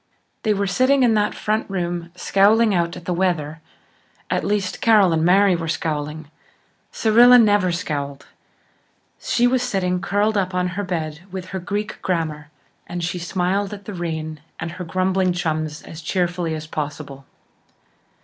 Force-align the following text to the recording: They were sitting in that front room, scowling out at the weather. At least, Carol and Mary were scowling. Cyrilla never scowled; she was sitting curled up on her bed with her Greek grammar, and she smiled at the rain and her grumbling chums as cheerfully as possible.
They 0.41 0.55
were 0.55 0.65
sitting 0.65 1.03
in 1.03 1.13
that 1.13 1.35
front 1.35 1.69
room, 1.69 2.09
scowling 2.15 2.73
out 2.73 2.97
at 2.97 3.05
the 3.05 3.13
weather. 3.13 3.61
At 4.31 4.43
least, 4.43 4.81
Carol 4.81 5.13
and 5.13 5.23
Mary 5.23 5.55
were 5.55 5.67
scowling. 5.67 6.31
Cyrilla 6.91 7.37
never 7.37 7.71
scowled; 7.71 8.25
she 9.19 9.45
was 9.45 9.61
sitting 9.61 10.01
curled 10.01 10.37
up 10.39 10.55
on 10.55 10.69
her 10.69 10.83
bed 10.83 11.19
with 11.29 11.49
her 11.49 11.59
Greek 11.59 12.01
grammar, 12.01 12.49
and 12.87 13.03
she 13.03 13.19
smiled 13.19 13.75
at 13.75 13.85
the 13.85 13.93
rain 13.93 14.41
and 14.59 14.71
her 14.71 14.83
grumbling 14.83 15.33
chums 15.33 15.83
as 15.83 16.01
cheerfully 16.01 16.55
as 16.55 16.65
possible. 16.65 17.27